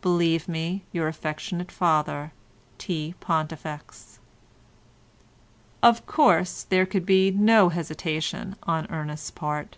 [0.00, 2.30] Believe me, Your affectionate father,
[2.78, 3.16] T.
[3.18, 4.20] PONTIFEX."
[5.82, 9.76] Of course there could be no hesitation on Ernest's part.